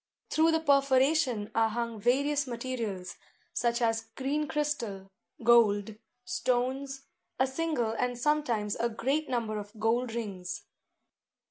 Through 0.31 0.53
the 0.53 0.59
perforation 0.59 1.51
are 1.53 1.69
hung 1.69 1.99
various 2.01 2.47
materials; 2.47 3.17
such 3.53 3.83
as 3.83 4.07
green 4.15 4.47
crystal, 4.47 5.11
gold, 5.43 5.95
stones, 6.25 7.03
a 7.37 7.45
single 7.45 7.91
and 7.91 8.17
sometimes 8.17 8.75
a 8.79 8.89
great 8.89 9.29
number 9.29 9.59
of 9.59 9.79
gold 9.79 10.15
rings. 10.15 10.63